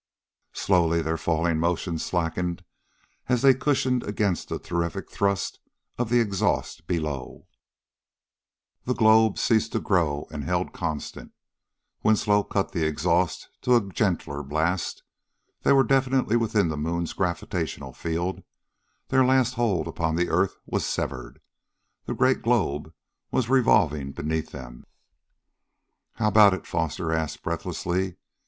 Slowly 0.55 1.03
their 1.03 1.15
falling 1.15 1.59
motion 1.59 1.99
slackened 1.99 2.63
as 3.29 3.43
they 3.43 3.53
cushioned 3.53 4.01
against 4.01 4.49
the 4.49 4.57
terrific 4.57 5.11
thrust 5.11 5.59
of 5.99 6.09
the 6.09 6.19
exhaust 6.19 6.87
below. 6.87 7.45
The 8.85 8.95
globe 8.95 9.37
ceased 9.37 9.73
to 9.73 9.79
grow 9.79 10.27
and 10.31 10.43
held 10.43 10.73
constant. 10.73 11.33
Winslow 12.01 12.41
cut 12.45 12.71
the 12.71 12.83
exhaust 12.83 13.49
to 13.61 13.75
a 13.75 13.89
gentler 13.93 14.41
blast. 14.41 15.03
They 15.61 15.71
were 15.71 15.83
definitely 15.83 16.35
within 16.35 16.69
the 16.69 16.77
moon's 16.77 17.13
gravitational 17.13 17.93
field; 17.93 18.41
their 19.09 19.23
last 19.23 19.53
hold 19.53 19.87
upon 19.87 20.15
the 20.15 20.29
earth 20.29 20.57
was 20.65 20.83
severed. 20.83 21.39
The 22.05 22.15
great 22.15 22.41
globe 22.41 22.91
was 23.29 23.49
revolving 23.49 24.13
beneath 24.13 24.49
them. 24.49 24.83
"How 26.13 26.29
about 26.29 26.55
it?" 26.55 26.65
Foster 26.65 27.11
asked 27.11 27.43
breathlessly. 27.43 28.15